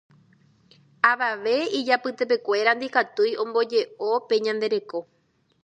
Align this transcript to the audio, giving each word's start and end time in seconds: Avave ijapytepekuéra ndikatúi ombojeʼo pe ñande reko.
Avave 1.11 1.55
ijapytepekuéra 1.79 2.71
ndikatúi 2.75 3.31
ombojeʼo 3.43 4.09
pe 4.27 4.35
ñande 4.45 4.67
reko. 4.73 4.99